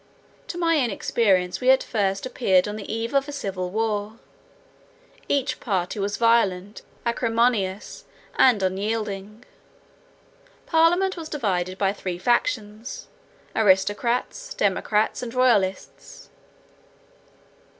To 0.47 0.57
my 0.57 0.77
inexperience 0.83 1.61
we 1.61 1.69
at 1.69 1.83
first 1.83 2.25
appeared 2.25 2.67
on 2.67 2.75
the 2.75 2.91
eve 2.91 3.13
of 3.13 3.27
a 3.27 3.31
civil 3.31 3.69
war; 3.69 4.17
each 5.29 5.59
party 5.59 5.99
was 5.99 6.17
violent, 6.17 6.81
acrimonious, 7.05 8.05
and 8.35 8.63
unyielding. 8.63 9.45
Parliament 10.65 11.17
was 11.17 11.29
divided 11.29 11.77
by 11.77 11.93
three 11.93 12.17
factions, 12.17 13.09
aristocrats, 13.55 14.55
democrats, 14.55 15.21
and 15.21 15.35
royalists. 15.35 16.31